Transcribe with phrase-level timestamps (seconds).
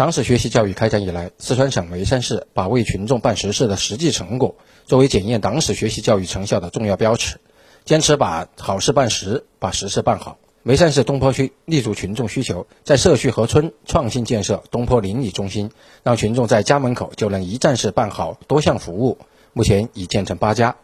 [0.00, 7.38] 党史学习教育开展以来，四川省眉山市把为群众办实事的实际成果作为检验党史学习教育成效的重要标尺，
[7.84, 10.38] 坚持把好事办实，把实事办好。
[10.62, 15.70] 眉山市东坡区立足群众需求，在社区和村创新建设东坡邻里中心，
[16.02, 19.18] 让群众在家门口就能一站式办好多项服务。
[19.52, 20.76] 目前已建成八家。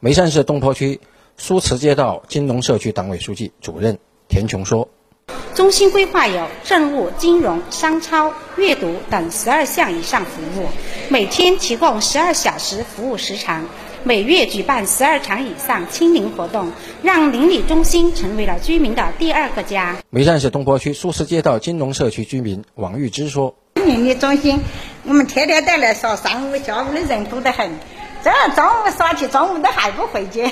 [0.00, 1.00] 眉山市东坡区
[1.36, 4.88] 苏祠街道金龙社区党委书记、主任田琼说。
[5.58, 10.68] 中心规划有政务、金融、商超、阅读等十二项以上服务，
[11.08, 13.66] 每天提供十二小时服务时长，
[14.04, 16.70] 每月举办十二场以上亲临活动，
[17.02, 19.96] 让邻里中心成为了居民的第二个家。
[20.10, 24.60] 眉山市东坡区苏祠街道金融社区居民王玉芝说：“邻里中心，
[25.02, 27.68] 我们天天都来说，上午下午的人多得很，
[28.22, 30.48] 这中午耍起，中午都还不回去。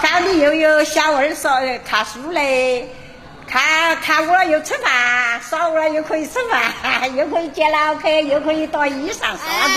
[0.00, 1.50] 家里又有小娃儿说
[1.84, 2.86] 看书嘞。”
[3.50, 9.74] 看看我又吃饭，耍我又可以吃饭，又可以接脑壳，又可以打衣裳，啥子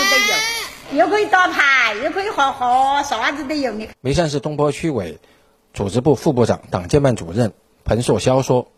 [0.92, 3.72] 都有，又可以打牌，又可以画画，啥子都有。
[3.72, 5.18] 你眉山市东坡区委
[5.72, 7.52] 组织部副部长、党建办主任
[7.84, 8.68] 彭硕霄说：“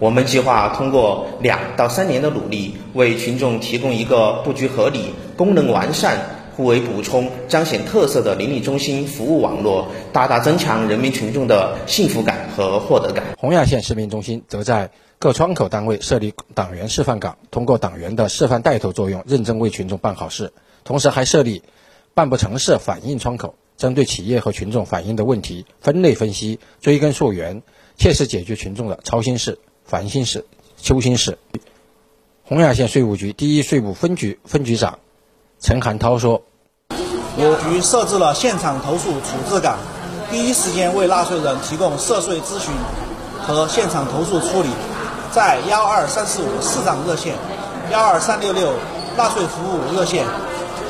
[0.00, 6.16] 我们计划通过两到三年的努力，为群众提供一个布局合理、功能完善。”
[6.56, 13.36] 互为补充、彰显特色的邻里中心服务网络，大大增强人民群众的幸福感和获得感。
[13.38, 20.52] 洪雅县市民中心则在各窗口单位设立党员示范岗，通过党员的示范带头作用，认真为群众办好事。
[20.84, 21.62] 同时还设立
[22.12, 27.62] 办不成事反映窗口，针对企业和群众反映的问题，分类分析、追根溯源，
[27.96, 30.44] 切实解决群众的操心事、烦心事、
[30.76, 31.38] 揪心事。
[32.44, 34.98] 洪雅县税务局第一税务分局分局长。
[35.60, 36.42] 陈寒涛说
[36.90, 39.78] ：“我局设置了现场投诉处置岗，
[40.34, 42.74] 第一时间为纳税人提供涉税咨询
[43.40, 44.68] 和现场投诉处理。
[45.30, 47.36] 在幺二三四五市长热线、
[47.92, 48.72] 幺二三六六
[49.16, 50.26] 纳税服务热线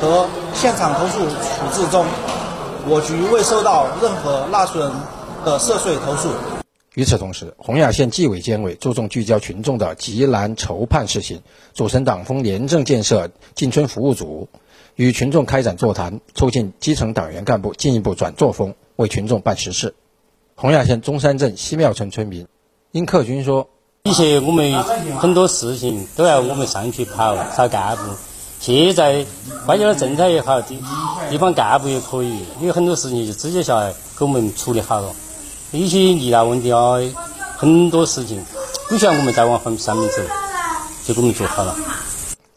[0.01, 1.35] 和现场投诉处
[1.71, 2.07] 置中，
[2.87, 4.91] 我局未收到任何纳税人
[5.45, 6.29] 的涉税投诉。”
[6.95, 11.43] 与此同时，洪雅县纪委监委注重聚焦群众的急难愁盼事情，
[11.75, 14.49] 组成党风廉政建设进村服务组。
[14.95, 19.95] 与群众开展座谈，促进基层党员干部进一步转作风，为群众办实事。
[20.55, 22.47] 洪雅县中山镇西庙村村民
[22.91, 23.69] 殷克军说
[24.03, 24.81] ：“以前我们
[25.19, 28.03] 很多事情都要我们上去跑找干部，
[28.59, 29.25] 现在
[29.65, 30.79] 关键的政策也好，地
[31.29, 35.13] 地方干部也可以，有很多事情就直接下来给我们处理好了。
[35.71, 36.95] 一些疑难问题啊，
[37.57, 38.41] 很多事情
[38.87, 40.15] 不需要我们再往上面走，
[41.05, 41.75] 就给我们做好了。”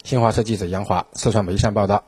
[0.04, 2.04] 新华社记者杨华四川眉山报道。